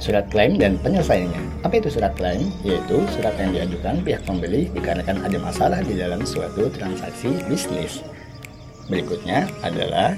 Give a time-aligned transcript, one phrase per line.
[0.00, 1.60] Surat klaim dan penyelesaiannya.
[1.60, 2.48] Apa itu surat klaim?
[2.64, 8.00] Yaitu surat yang diajukan pihak pembeli dikarenakan ada masalah di dalam suatu transaksi bisnis.
[8.88, 10.16] Berikutnya adalah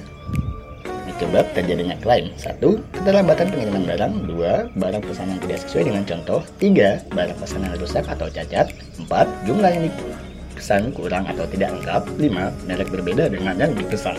[1.22, 2.30] penyebab terjadinya klaim.
[2.34, 4.12] Satu, keterlambatan pengiriman barang.
[4.26, 6.40] Dua, barang pesanan tidak sesuai dengan contoh.
[6.58, 8.70] Tiga, barang pesanan rusak atau cacat.
[8.98, 12.02] Empat, jumlah yang dipesan kurang atau tidak lengkap.
[12.22, 14.18] Lima, merek berbeda dengan yang dipesan.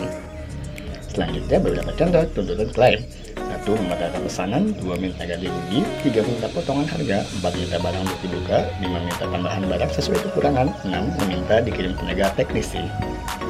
[1.14, 3.00] Selanjutnya beberapa contoh tuntutan klaim.
[3.38, 4.62] Satu, membatalkan pesanan.
[4.82, 5.86] Dua, minta ganti rugi.
[6.02, 7.22] Tiga, minta potongan harga.
[7.22, 8.66] Empat, minta barang untuk dibuka.
[8.82, 10.68] Lima, minta tambahan barang sesuai kekurangan.
[10.82, 12.82] Enam, meminta dikirim tenaga teknisi.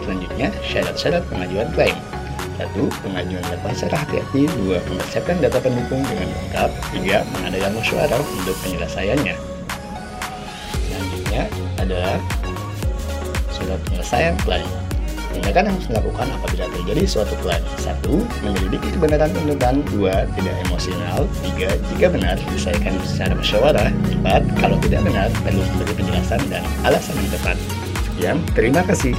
[0.04, 1.96] Selanjutnya, syarat-syarat pengajuan klaim.
[2.60, 4.44] Satu, pengajuan data secara hati-hati.
[4.60, 6.70] Dua, mempersiapkan data pendukung dengan lengkap.
[6.92, 9.34] Tiga, mengadakan musyawarah untuk penyelesaiannya.
[10.84, 11.42] Selanjutnya
[11.80, 12.16] adalah
[13.56, 14.68] surat penyelesaian klaim.
[15.34, 17.62] Tindakan yang harus dilakukan apabila terjadi suatu klaim.
[17.82, 19.82] Satu, menyelidiki kebenaran tuntutan.
[19.90, 21.26] Dua, tidak emosional.
[21.42, 23.90] Tiga, jika benar, diselesaikan secara musyawarah.
[23.90, 27.56] Empat, kalau tidak benar, perlu memberi penjelasan dan alasan yang tepat.
[28.06, 29.12] Sekian, terima kasih.